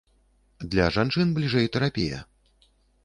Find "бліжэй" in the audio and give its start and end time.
1.37-1.69